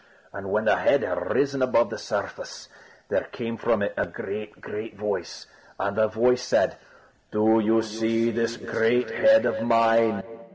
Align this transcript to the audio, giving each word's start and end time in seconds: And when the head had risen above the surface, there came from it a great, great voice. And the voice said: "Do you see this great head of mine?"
And 0.33 0.49
when 0.49 0.65
the 0.65 0.77
head 0.77 1.03
had 1.03 1.29
risen 1.35 1.61
above 1.61 1.91
the 1.91 1.97
surface, 1.99 2.67
there 3.09 3.25
came 3.31 3.55
from 3.55 3.83
it 3.83 3.93
a 3.95 4.07
great, 4.07 4.59
great 4.59 4.97
voice. 4.97 5.45
And 5.79 5.95
the 5.95 6.07
voice 6.07 6.41
said: 6.41 6.77
"Do 7.31 7.59
you 7.63 7.83
see 7.83 8.31
this 8.31 8.57
great 8.57 9.11
head 9.11 9.45
of 9.45 9.61
mine?" 9.61 10.23